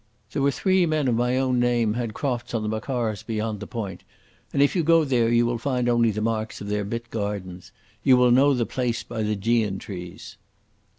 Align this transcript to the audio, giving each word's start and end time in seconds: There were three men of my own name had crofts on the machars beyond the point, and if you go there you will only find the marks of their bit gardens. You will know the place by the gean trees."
There 0.31 0.41
were 0.41 0.49
three 0.49 0.87
men 0.87 1.07
of 1.07 1.13
my 1.13 1.37
own 1.37 1.59
name 1.59 1.93
had 1.93 2.15
crofts 2.15 2.55
on 2.55 2.63
the 2.63 2.67
machars 2.81 3.21
beyond 3.23 3.59
the 3.59 3.67
point, 3.67 4.03
and 4.51 4.59
if 4.59 4.75
you 4.75 4.81
go 4.81 5.03
there 5.03 5.29
you 5.29 5.45
will 5.45 5.61
only 5.63 5.85
find 5.85 5.87
the 5.87 6.21
marks 6.21 6.59
of 6.59 6.69
their 6.69 6.83
bit 6.83 7.11
gardens. 7.11 7.71
You 8.01 8.17
will 8.17 8.31
know 8.31 8.55
the 8.55 8.65
place 8.65 9.03
by 9.03 9.21
the 9.21 9.35
gean 9.35 9.77
trees." 9.77 10.37